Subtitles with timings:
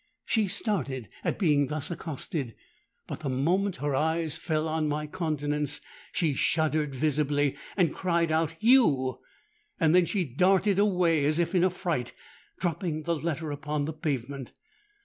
[0.25, 2.55] —She started at being thus accosted;
[3.05, 5.79] but the moment her eyes fell on my countenance,
[6.11, 12.13] she shuddered visibly, and cried out, 'You!'—then she darted away as if in affright,
[12.59, 14.53] dropping the letter upon the pavement.